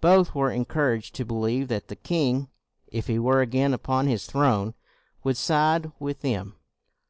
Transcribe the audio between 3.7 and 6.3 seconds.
upon his throne, would side with